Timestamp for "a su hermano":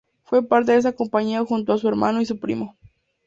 1.73-2.21